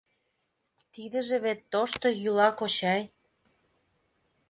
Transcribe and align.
Тидыже 0.93 1.37
вет 1.45 1.59
тошто 1.71 2.07
йӱла, 2.21 2.49
кочай! 2.59 3.01